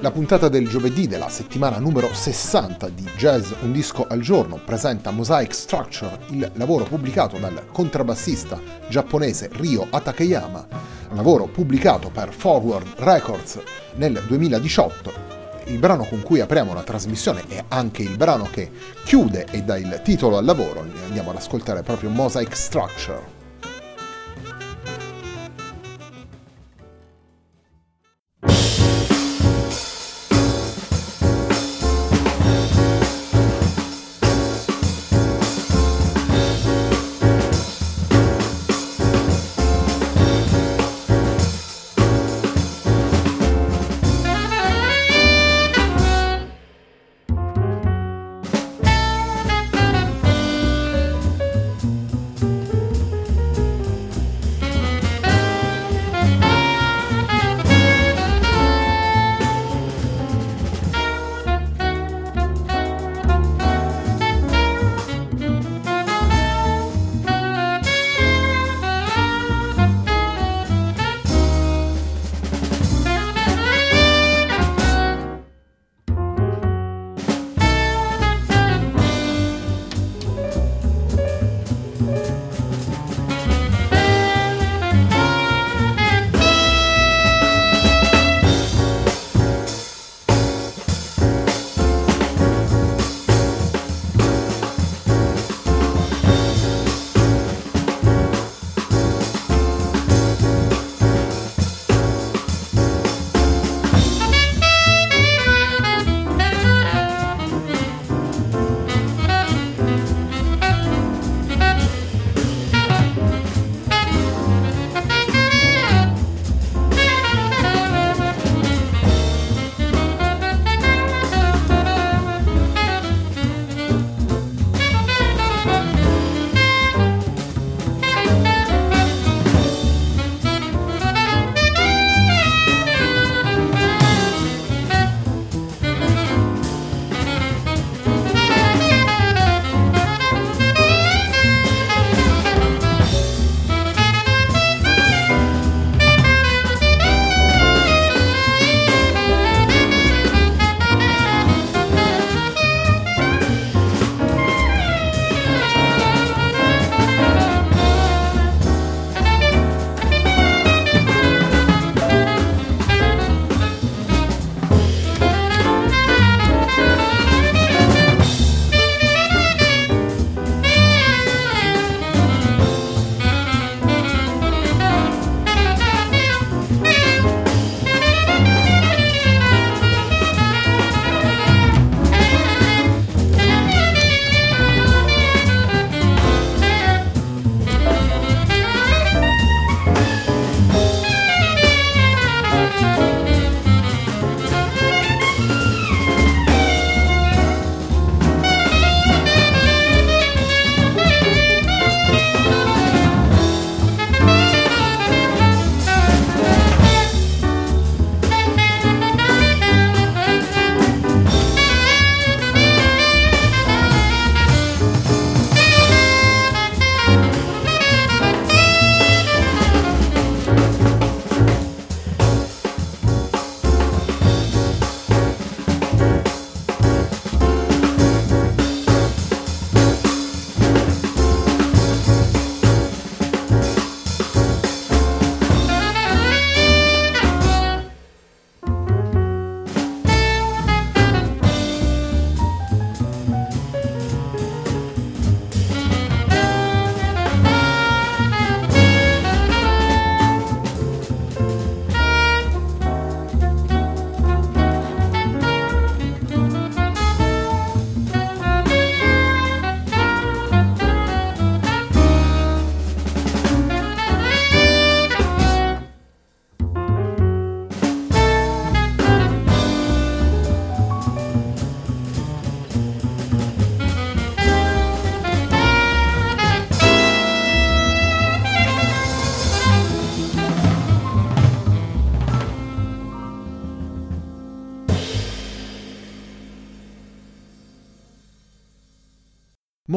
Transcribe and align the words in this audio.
La 0.00 0.12
puntata 0.12 0.48
del 0.48 0.68
giovedì 0.68 1.08
della 1.08 1.28
settimana 1.28 1.78
numero 1.78 2.14
60 2.14 2.88
di 2.90 3.02
Jazz 3.16 3.50
Un 3.62 3.72
disco 3.72 4.06
al 4.08 4.20
giorno 4.20 4.60
presenta 4.64 5.10
Mosaic 5.10 5.52
Structure, 5.52 6.20
il 6.28 6.48
lavoro 6.54 6.84
pubblicato 6.84 7.36
dal 7.36 7.66
contrabbassista 7.72 8.60
giapponese 8.88 9.50
Ryo 9.52 9.88
Atakeyama, 9.90 10.68
lavoro 11.14 11.46
pubblicato 11.46 12.10
per 12.10 12.32
Forward 12.32 12.86
Records 12.98 13.58
nel 13.96 14.22
2018. 14.24 15.12
Il 15.64 15.80
brano 15.80 16.04
con 16.04 16.22
cui 16.22 16.38
apriamo 16.38 16.74
la 16.74 16.84
trasmissione 16.84 17.42
è 17.48 17.64
anche 17.66 18.02
il 18.02 18.16
brano 18.16 18.48
che 18.52 18.70
chiude 19.04 19.46
e 19.50 19.62
dà 19.62 19.76
il 19.76 20.00
titolo 20.04 20.36
al 20.36 20.44
lavoro. 20.44 20.86
Andiamo 21.06 21.30
ad 21.30 21.36
ascoltare 21.36 21.82
proprio 21.82 22.10
Mosaic 22.10 22.56
Structure. 22.56 23.37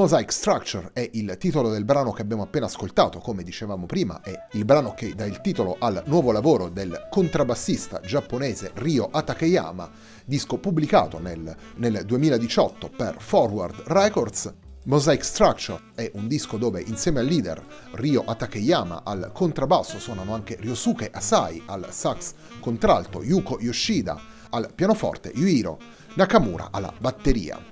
Mosaic 0.01 0.33
Structure 0.33 0.89
è 0.93 1.07
il 1.13 1.37
titolo 1.37 1.69
del 1.69 1.85
brano 1.85 2.11
che 2.11 2.23
abbiamo 2.23 2.41
appena 2.41 2.65
ascoltato, 2.65 3.19
come 3.19 3.43
dicevamo 3.43 3.85
prima, 3.85 4.19
è 4.21 4.33
il 4.53 4.65
brano 4.65 4.95
che 4.95 5.13
dà 5.13 5.25
il 5.25 5.41
titolo 5.41 5.75
al 5.77 6.01
nuovo 6.07 6.31
lavoro 6.31 6.69
del 6.69 7.07
contrabbassista 7.07 7.99
giapponese 7.99 8.71
Ryo 8.73 9.09
Atakeyama, 9.11 9.91
disco 10.25 10.57
pubblicato 10.57 11.19
nel, 11.19 11.55
nel 11.75 12.03
2018 12.03 12.89
per 12.89 13.17
Forward 13.19 13.83
Records. 13.85 14.51
Mosaic 14.85 15.23
Structure 15.23 15.79
è 15.93 16.09
un 16.15 16.27
disco 16.27 16.57
dove 16.57 16.81
insieme 16.81 17.19
al 17.19 17.27
leader 17.27 17.63
Ryo 17.91 18.23
Atakeyama 18.25 19.03
al 19.05 19.29
contrabbasso 19.31 19.99
suonano 19.99 20.33
anche 20.33 20.57
Ryosuke 20.59 21.11
Asai 21.13 21.61
al 21.67 21.89
sax 21.91 22.33
contralto, 22.59 23.21
Yuko 23.21 23.59
Yoshida 23.61 24.19
al 24.49 24.71
pianoforte, 24.73 25.31
Yuhiro 25.35 25.77
Nakamura 26.15 26.69
alla 26.71 26.91
batteria 26.97 27.70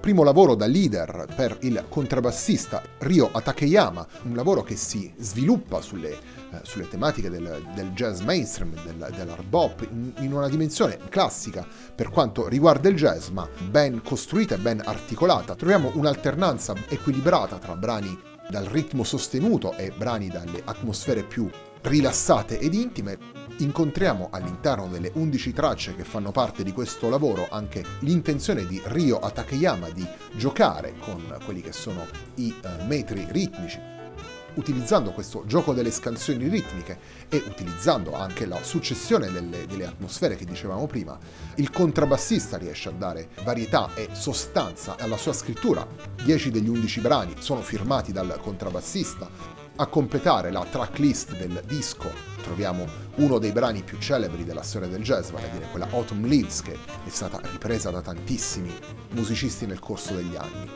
primo 0.00 0.22
lavoro 0.22 0.54
da 0.54 0.66
leader 0.66 1.26
per 1.36 1.58
il 1.60 1.84
contrabbassista 1.88 2.82
Ryo 2.98 3.28
Atakeyama, 3.30 4.06
un 4.22 4.34
lavoro 4.34 4.62
che 4.62 4.74
si 4.74 5.12
sviluppa 5.18 5.82
sulle, 5.82 6.12
eh, 6.12 6.60
sulle 6.62 6.88
tematiche 6.88 7.28
del, 7.28 7.62
del, 7.74 7.90
jazz 7.92 8.20
mainstream, 8.20 8.72
del, 8.82 9.12
dell'hard 9.14 9.44
bop, 9.44 9.86
in, 9.90 10.12
in, 10.20 10.32
una 10.32 10.48
dimensione 10.48 10.98
classica 11.10 11.66
per 11.94 12.08
quanto 12.08 12.48
riguarda 12.48 12.88
il 12.88 12.96
jazz, 12.96 13.28
ma 13.28 13.46
ben 13.68 14.02
costruita 14.02 14.54
e 14.54 14.58
ben 14.58 14.80
articolata. 14.82 15.54
Troviamo 15.54 15.90
un'alternanza 15.94 16.74
equilibrata 16.88 17.58
tra 17.58 17.76
brani 17.76 18.29
dal 18.50 18.66
ritmo 18.66 19.04
sostenuto 19.04 19.74
e 19.76 19.92
brani 19.96 20.28
dalle 20.28 20.60
atmosfere 20.64 21.22
più 21.22 21.48
rilassate 21.82 22.58
ed 22.58 22.74
intime, 22.74 23.18
incontriamo 23.58 24.28
all'interno 24.30 24.88
delle 24.88 25.10
11 25.14 25.52
tracce 25.52 25.94
che 25.96 26.04
fanno 26.04 26.30
parte 26.30 26.62
di 26.62 26.72
questo 26.72 27.08
lavoro 27.08 27.46
anche 27.50 27.84
l'intenzione 28.00 28.66
di 28.66 28.80
Ryo 28.84 29.18
Atakeyama 29.20 29.88
di 29.90 30.06
giocare 30.32 30.94
con 30.98 31.38
quelli 31.44 31.62
che 31.62 31.72
sono 31.72 32.06
i 32.34 32.54
uh, 32.62 32.84
metri 32.84 33.26
ritmici 33.30 33.99
utilizzando 34.54 35.12
questo 35.12 35.44
gioco 35.46 35.72
delle 35.72 35.90
scansioni 35.90 36.48
ritmiche 36.48 36.98
e 37.28 37.42
utilizzando 37.46 38.14
anche 38.14 38.46
la 38.46 38.62
successione 38.62 39.30
delle, 39.30 39.66
delle, 39.66 39.86
atmosfere 39.86 40.36
che 40.36 40.44
dicevamo 40.44 40.86
prima, 40.86 41.18
il 41.56 41.70
contrabbassista 41.70 42.56
riesce 42.56 42.88
a 42.88 42.92
dare 42.92 43.28
varietà 43.42 43.90
e 43.94 44.08
sostanza 44.12 44.96
alla 44.98 45.16
sua 45.16 45.32
scrittura. 45.32 45.86
10 46.22 46.50
degli 46.50 46.68
11 46.68 47.00
brani 47.00 47.34
sono 47.38 47.60
firmati 47.60 48.12
dal 48.12 48.38
contrabbassista, 48.40 49.28
a 49.76 49.86
completare 49.86 50.50
la 50.50 50.66
tracklist 50.68 51.36
del 51.36 51.62
disco 51.66 52.30
troviamo 52.42 52.84
uno 53.16 53.38
dei 53.38 53.52
brani 53.52 53.82
più 53.82 53.98
celebri 53.98 54.44
della 54.44 54.62
storia 54.62 54.88
del 54.88 55.02
jazz, 55.02 55.30
vale 55.30 55.48
a 55.48 55.52
dire 55.52 55.68
quella 55.70 55.88
Autumn 55.90 56.26
Leaves, 56.26 56.62
che 56.62 56.72
è 56.72 57.08
stata 57.08 57.40
ripresa 57.50 57.90
da 57.90 58.00
tantissimi 58.00 58.72
musicisti 59.10 59.66
nel 59.66 59.78
corso 59.78 60.14
degli 60.14 60.36
anni. 60.36 60.68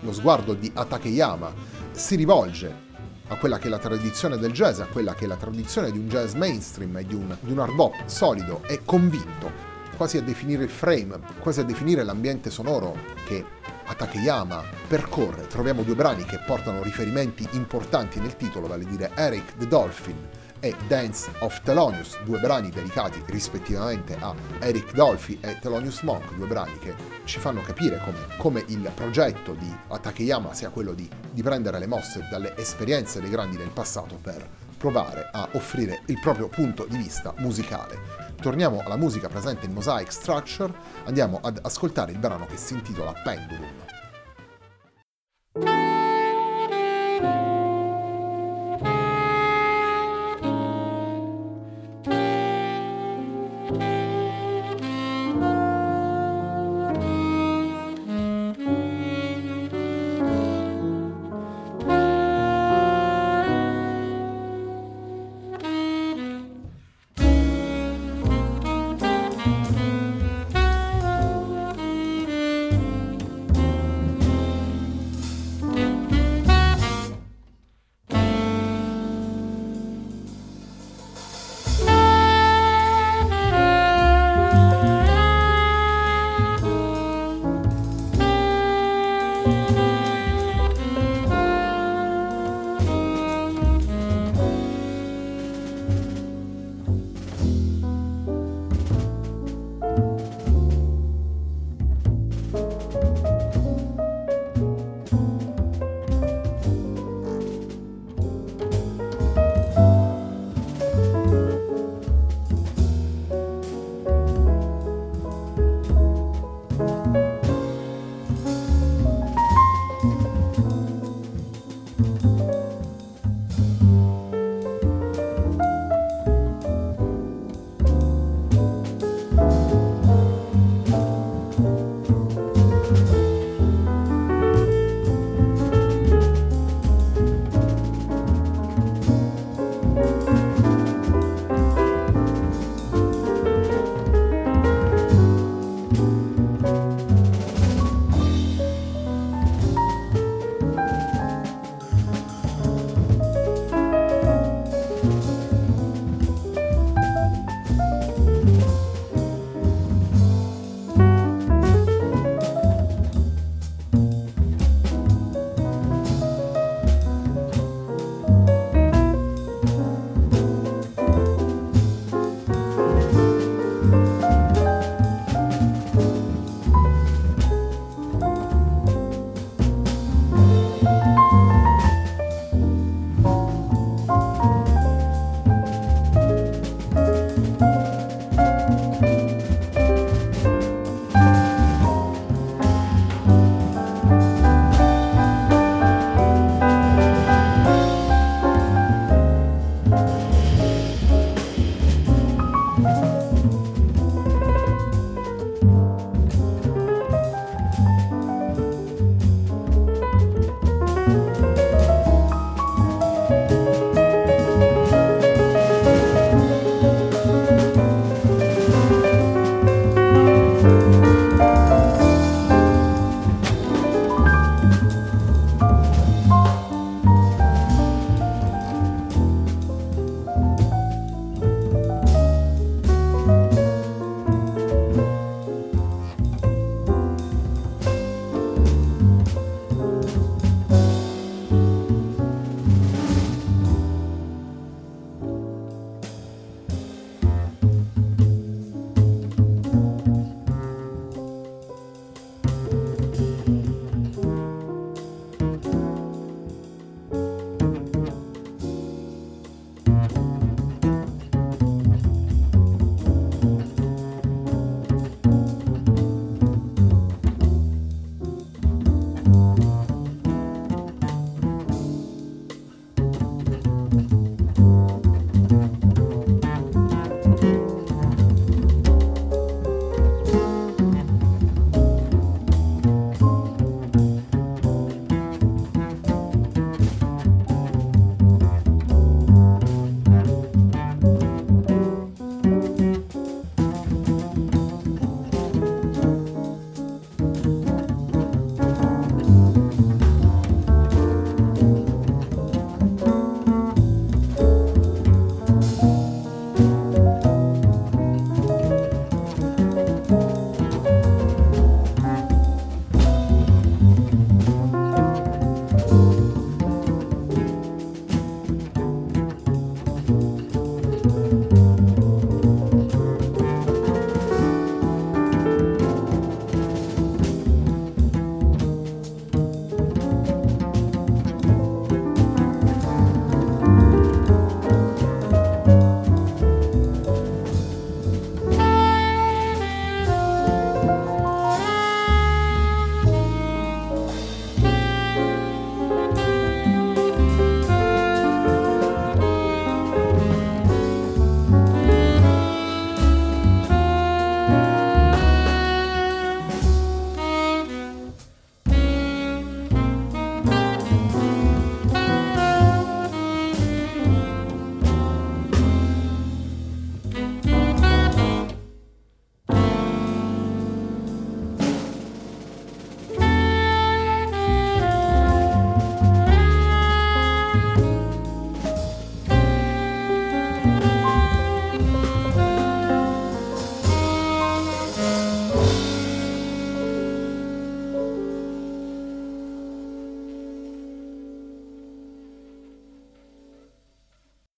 Lo 0.00 0.12
sguardo 0.12 0.54
di 0.54 0.70
Atakeyama 0.72 1.52
si 1.94 2.16
rivolge 2.16 2.82
a 3.28 3.36
quella 3.36 3.58
che 3.58 3.68
è 3.68 3.70
la 3.70 3.78
tradizione 3.78 4.36
del 4.36 4.52
jazz, 4.52 4.80
a 4.80 4.86
quella 4.86 5.14
che 5.14 5.24
è 5.24 5.28
la 5.28 5.36
tradizione 5.36 5.90
di 5.90 5.98
un 5.98 6.08
jazz 6.08 6.34
mainstream 6.34 7.00
di 7.02 7.14
un, 7.14 7.36
di 7.40 7.52
un 7.52 7.58
hard 7.58 7.74
bop 7.74 7.94
solido 8.06 8.62
e 8.66 8.80
convinto, 8.84 9.50
quasi 9.96 10.18
a 10.18 10.22
definire 10.22 10.64
il 10.64 10.70
frame, 10.70 11.18
quasi 11.38 11.60
a 11.60 11.64
definire 11.64 12.02
l'ambiente 12.02 12.50
sonoro 12.50 12.96
che 13.24 13.44
a 13.86 13.94
Takeyama 13.94 14.62
percorre, 14.88 15.46
troviamo 15.46 15.82
due 15.82 15.94
brani 15.94 16.24
che 16.24 16.40
portano 16.44 16.82
riferimenti 16.82 17.46
importanti 17.52 18.18
nel 18.18 18.36
titolo, 18.36 18.66
vale 18.66 18.84
a 18.84 18.88
dire 18.88 19.10
Eric 19.14 19.56
the 19.56 19.66
Dolphin 19.66 20.16
e 20.64 20.74
Dance 20.86 21.30
of 21.40 21.60
Thelonious, 21.60 22.22
due 22.22 22.40
brani 22.40 22.70
dedicati 22.70 23.22
rispettivamente 23.26 24.16
a 24.18 24.34
Eric 24.60 24.94
Dolphy 24.94 25.38
e 25.42 25.58
Thelonious 25.58 26.00
Monk, 26.00 26.34
due 26.36 26.46
brani 26.46 26.78
che 26.78 26.94
ci 27.24 27.38
fanno 27.38 27.60
capire 27.60 28.00
come, 28.02 28.18
come 28.38 28.64
il 28.68 28.90
progetto 28.94 29.52
di 29.52 29.70
Takeyama 30.00 30.54
sia 30.54 30.70
quello 30.70 30.94
di, 30.94 31.06
di 31.30 31.42
prendere 31.42 31.78
le 31.78 31.86
mosse 31.86 32.26
dalle 32.30 32.56
esperienze 32.56 33.20
dei 33.20 33.28
grandi 33.28 33.58
del 33.58 33.68
passato 33.68 34.16
per 34.16 34.48
provare 34.78 35.28
a 35.32 35.46
offrire 35.52 36.00
il 36.06 36.18
proprio 36.18 36.48
punto 36.48 36.86
di 36.88 36.96
vista 36.96 37.34
musicale. 37.38 38.32
Torniamo 38.40 38.80
alla 38.82 38.96
musica 38.96 39.28
presente 39.28 39.66
in 39.66 39.72
Mosaic 39.72 40.10
Structure, 40.10 40.72
andiamo 41.04 41.40
ad 41.42 41.60
ascoltare 41.62 42.12
il 42.12 42.18
brano 42.18 42.46
che 42.46 42.56
si 42.56 42.72
intitola 42.72 43.12
Pendulum. 43.22 43.83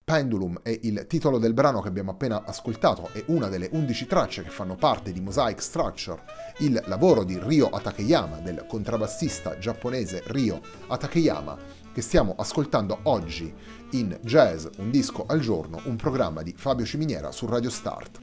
Pendulum 0.08 0.60
è 0.62 0.78
il 0.82 1.04
titolo 1.08 1.36
del 1.38 1.52
brano 1.52 1.80
che 1.80 1.88
abbiamo 1.88 2.12
appena 2.12 2.44
ascoltato, 2.44 3.08
è 3.10 3.24
una 3.26 3.48
delle 3.48 3.68
11 3.72 4.06
tracce 4.06 4.44
che 4.44 4.50
fanno 4.50 4.76
parte 4.76 5.10
di 5.10 5.20
Mosaic 5.20 5.60
Structure, 5.60 6.22
il 6.58 6.80
lavoro 6.86 7.24
di 7.24 7.36
Ryo 7.40 7.68
Atakeyama, 7.70 8.38
del 8.38 8.66
contrabbassista 8.68 9.58
giapponese 9.58 10.22
Ryo 10.26 10.60
Atakeyama, 10.86 11.58
che 11.92 12.02
stiamo 12.02 12.36
ascoltando 12.38 13.00
oggi 13.02 13.52
in 13.90 14.16
Jazz 14.22 14.66
Un 14.76 14.92
disco 14.92 15.26
al 15.26 15.40
giorno, 15.40 15.80
un 15.86 15.96
programma 15.96 16.42
di 16.42 16.54
Fabio 16.56 16.86
Ciminiera 16.86 17.32
su 17.32 17.46
Radio 17.46 17.70
Start. 17.70 18.20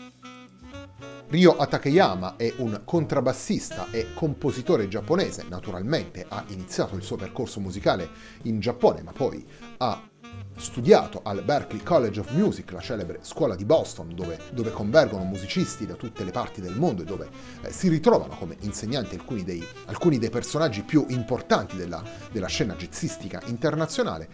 Ryo 1.28 1.58
Atakeyama 1.58 2.38
è 2.38 2.54
un 2.60 2.80
contrabbassista 2.86 3.88
e 3.92 4.14
compositore 4.14 4.88
giapponese, 4.88 5.44
naturalmente 5.50 6.26
ha 6.30 6.46
iniziato 6.48 6.96
il 6.96 7.04
suo 7.04 7.18
percorso 7.18 7.60
musicale 7.60 8.10
in 8.44 8.62
Giappone, 8.62 9.02
ma 9.02 9.12
poi 9.12 9.46
ha 9.80 10.08
studiato 10.56 11.22
al 11.24 11.44
Berklee 11.44 11.84
College 11.84 12.20
of 12.20 12.32
Music, 12.32 12.72
la 12.72 12.80
celebre 12.80 13.20
scuola 13.22 13.56
di 13.56 13.66
Boston, 13.66 14.14
dove, 14.16 14.40
dove 14.52 14.72
convergono 14.72 15.24
musicisti 15.24 15.86
da 15.86 15.96
tutte 15.96 16.24
le 16.24 16.32
parti 16.32 16.62
del 16.62 16.76
mondo 16.78 17.02
e 17.02 17.06
dove 17.06 17.30
eh, 17.62 17.72
si 17.72 17.90
ritrovano 17.90 18.36
come 18.38 18.58
insegnanti 18.62 19.16
alcuni 19.16 19.44
dei, 19.44 19.66
alcuni 19.86 20.18
dei 20.18 20.30
personaggi 20.30 20.84
più 20.84 21.06
importanti 21.10 21.76
della, 21.76 22.04
della 22.32 22.48
scena 22.48 22.76
jazzistica 22.76 23.42
internazionale. 23.46 24.30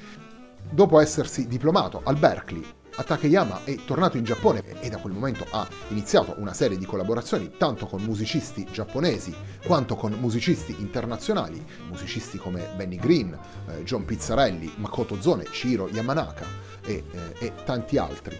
Dopo 0.69 0.99
essersi 0.99 1.47
diplomato 1.47 2.01
al 2.03 2.17
Berkeley 2.17 2.63
Takeyama 3.03 3.63
è 3.63 3.75
tornato 3.85 4.17
in 4.17 4.23
Giappone 4.23 4.63
e 4.81 4.89
da 4.89 4.97
quel 4.97 5.13
momento 5.13 5.45
ha 5.49 5.67
iniziato 5.89 6.35
una 6.37 6.53
serie 6.53 6.77
di 6.77 6.85
collaborazioni 6.85 7.51
tanto 7.57 7.85
con 7.85 8.01
musicisti 8.03 8.67
giapponesi 8.71 9.33
quanto 9.65 9.95
con 9.95 10.13
musicisti 10.13 10.75
internazionali, 10.79 11.63
musicisti 11.87 12.37
come 12.37 12.67
Benny 12.75 12.97
Green, 12.97 13.37
eh, 13.67 13.83
John 13.83 14.05
Pizzarelli, 14.05 14.73
Makoto 14.77 15.21
Zone, 15.21 15.43
Chiro 15.45 15.89
Yamanaka 15.89 16.45
e, 16.85 17.03
eh, 17.11 17.45
e 17.45 17.53
tanti 17.63 17.97
altri. 17.97 18.37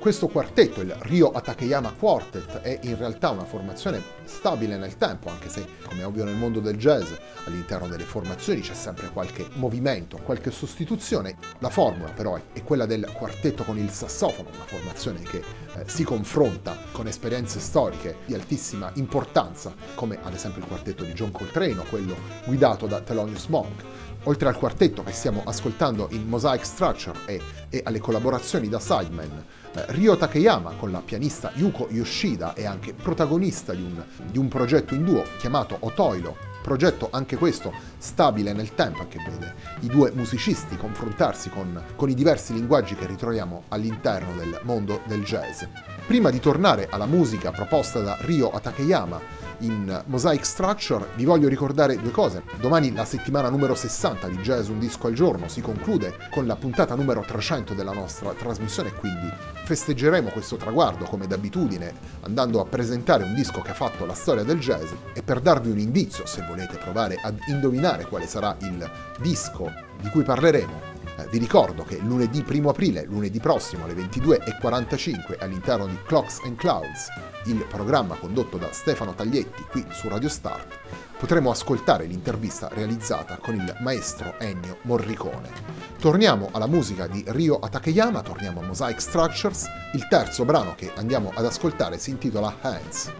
Questo 0.00 0.28
quartetto, 0.28 0.80
il 0.80 0.96
Rio 1.00 1.30
Atakeyama 1.30 1.92
Quartet, 1.92 2.60
è 2.62 2.78
in 2.84 2.96
realtà 2.96 3.28
una 3.28 3.44
formazione 3.44 4.02
stabile 4.24 4.78
nel 4.78 4.96
tempo, 4.96 5.28
anche 5.28 5.50
se, 5.50 5.62
come 5.84 6.00
è 6.00 6.06
ovvio 6.06 6.24
nel 6.24 6.36
mondo 6.36 6.58
del 6.60 6.78
jazz, 6.78 7.12
all'interno 7.44 7.86
delle 7.86 8.04
formazioni 8.04 8.62
c'è 8.62 8.72
sempre 8.72 9.10
qualche 9.10 9.46
movimento, 9.56 10.16
qualche 10.24 10.50
sostituzione. 10.50 11.36
La 11.58 11.68
formula 11.68 12.12
però 12.12 12.40
è 12.50 12.62
quella 12.64 12.86
del 12.86 13.12
quartetto 13.12 13.62
con 13.62 13.76
il 13.76 13.90
sassofono, 13.90 14.48
una 14.48 14.64
formazione 14.64 15.20
che 15.20 15.44
eh, 15.80 15.88
si 15.88 16.04
confronta 16.04 16.76
con 16.92 17.06
esperienze 17.06 17.58
storiche 17.58 18.18
di 18.26 18.34
altissima 18.34 18.90
importanza, 18.94 19.74
come 19.94 20.18
ad 20.22 20.34
esempio 20.34 20.60
il 20.60 20.68
quartetto 20.68 21.04
di 21.04 21.12
John 21.12 21.32
Coltrane 21.32 21.78
o 21.78 21.84
quello 21.88 22.14
guidato 22.44 22.86
da 22.86 23.00
Thelonious 23.00 23.46
Monk. 23.46 23.82
Oltre 24.24 24.48
al 24.48 24.58
quartetto 24.58 25.02
che 25.02 25.12
stiamo 25.12 25.42
ascoltando 25.46 26.08
in 26.10 26.28
Mosaic 26.28 26.66
Structure 26.66 27.18
e, 27.24 27.40
e 27.70 27.80
alle 27.82 28.00
collaborazioni 28.00 28.68
da 28.68 28.78
sideman, 28.78 29.44
eh, 29.72 29.84
Ryo 29.88 30.16
Takeyama 30.16 30.74
con 30.74 30.90
la 30.90 31.00
pianista 31.00 31.50
Yuko 31.54 31.88
Yoshida 31.90 32.52
è 32.52 32.66
anche 32.66 32.92
protagonista 32.92 33.72
di 33.72 33.82
un, 33.82 34.04
di 34.30 34.36
un 34.36 34.48
progetto 34.48 34.94
in 34.94 35.04
duo 35.04 35.24
chiamato 35.38 35.76
Otoilo, 35.80 36.49
progetto 36.62 37.08
anche 37.10 37.36
questo 37.36 37.72
stabile 37.98 38.52
nel 38.52 38.74
tempo 38.74 39.06
che 39.08 39.18
vede 39.18 39.54
i 39.80 39.86
due 39.86 40.10
musicisti 40.12 40.76
confrontarsi 40.76 41.50
con, 41.50 41.82
con, 41.96 42.08
i 42.08 42.14
diversi 42.14 42.52
linguaggi 42.52 42.94
che 42.94 43.06
ritroviamo 43.06 43.64
all'interno 43.68 44.34
del 44.34 44.60
mondo 44.62 45.00
del 45.06 45.22
jazz. 45.22 45.62
Prima 46.06 46.30
di 46.30 46.40
tornare 46.40 46.88
alla 46.90 47.06
musica 47.06 47.50
proposta 47.50 48.00
da 48.00 48.16
Ryo 48.20 48.50
Takeyama 48.60 49.48
in 49.60 50.02
Mosaic 50.06 50.44
Structure, 50.44 51.08
vi 51.16 51.24
voglio 51.24 51.48
ricordare 51.48 51.96
due 51.96 52.10
cose. 52.10 52.42
Domani 52.60 52.92
la 52.92 53.04
settimana 53.04 53.48
numero 53.48 53.74
60 53.74 54.28
di 54.28 54.36
Jazz 54.38 54.68
Un 54.68 54.78
Disco 54.78 55.06
al 55.06 55.14
Giorno 55.14 55.48
si 55.48 55.60
conclude 55.60 56.16
con 56.30 56.46
la 56.46 56.56
puntata 56.56 56.94
numero 56.94 57.24
300 57.26 57.74
della 57.74 57.92
nostra 57.92 58.32
trasmissione, 58.32 58.92
quindi 58.92 59.28
festeggeremo 59.64 60.30
questo 60.30 60.56
traguardo 60.56 61.04
come 61.04 61.26
d'abitudine 61.26 61.92
andando 62.22 62.60
a 62.60 62.64
presentare 62.64 63.24
un 63.24 63.34
disco 63.34 63.60
che 63.60 63.70
ha 63.70 63.74
fatto 63.74 64.04
la 64.04 64.14
storia 64.14 64.42
del 64.42 64.58
jazz 64.58 64.90
e 65.12 65.22
per 65.22 65.40
darvi 65.40 65.70
un 65.70 65.78
indizio, 65.78 66.26
se 66.26 66.44
volete 66.48 66.76
provare 66.76 67.20
ad 67.22 67.38
indovinare 67.48 68.06
quale 68.06 68.26
sarà 68.26 68.56
il 68.60 68.90
disco 69.18 69.70
di 70.00 70.08
cui 70.08 70.22
parleremo, 70.22 70.89
eh, 71.20 71.28
vi 71.30 71.38
ricordo 71.38 71.84
che 71.84 71.98
lunedì 71.98 72.44
1 72.46 72.68
aprile, 72.68 73.04
lunedì 73.04 73.38
prossimo 73.40 73.84
alle 73.84 73.94
22.45 73.94 75.36
all'interno 75.38 75.86
di 75.86 75.98
Clocks 76.04 76.40
and 76.44 76.56
Clouds, 76.56 77.08
il 77.46 77.64
programma 77.68 78.16
condotto 78.16 78.56
da 78.56 78.72
Stefano 78.72 79.14
Taglietti 79.14 79.64
qui 79.70 79.84
su 79.90 80.08
Radio 80.08 80.28
Start, 80.28 80.78
potremo 81.18 81.50
ascoltare 81.50 82.06
l'intervista 82.06 82.68
realizzata 82.72 83.36
con 83.36 83.54
il 83.54 83.76
maestro 83.80 84.34
Ennio 84.38 84.78
Morricone. 84.82 85.50
Torniamo 85.98 86.48
alla 86.52 86.66
musica 86.66 87.06
di 87.06 87.22
Ryo 87.26 87.58
Atakeyama, 87.58 88.22
torniamo 88.22 88.60
a 88.60 88.64
Mosaic 88.64 89.00
Structures, 89.00 89.66
il 89.92 90.06
terzo 90.08 90.44
brano 90.44 90.74
che 90.76 90.92
andiamo 90.96 91.30
ad 91.34 91.44
ascoltare 91.44 91.98
si 91.98 92.10
intitola 92.10 92.56
Hands. 92.60 93.12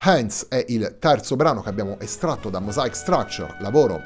Hands 0.00 0.46
è 0.48 0.64
il 0.68 0.98
terzo 1.00 1.34
brano 1.34 1.60
che 1.60 1.70
abbiamo 1.70 1.98
estratto 1.98 2.50
da 2.50 2.60
Mosaic 2.60 2.94
Structure, 2.94 3.56
lavoro 3.58 4.00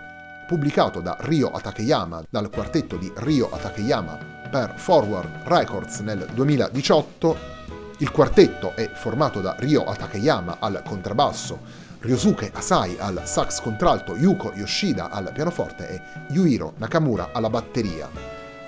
pubblicato 0.46 1.00
da 1.00 1.18
Ryo 1.20 1.50
Atakeyama, 1.50 2.24
dal 2.30 2.48
quartetto 2.48 2.96
di 2.96 3.12
Ryo 3.14 3.50
Atakeyama 3.52 4.48
per 4.50 4.72
Forward 4.78 5.42
Records 5.44 5.98
nel 5.98 6.26
2018. 6.32 7.36
Il 7.98 8.10
quartetto 8.10 8.74
è 8.74 8.90
formato 8.94 9.42
da 9.42 9.54
Ryo 9.58 9.84
Atakeyama 9.84 10.56
al 10.60 10.82
contrabbasso, 10.82 11.58
Ryosuke 11.98 12.50
Asai 12.54 12.96
al 12.98 13.20
sax 13.26 13.60
contralto, 13.60 14.16
Yuko 14.16 14.52
Yoshida 14.54 15.10
al 15.10 15.30
pianoforte 15.30 15.88
e 15.90 16.02
Yuhiro 16.30 16.72
Nakamura 16.78 17.32
alla 17.34 17.50
batteria. 17.50 18.31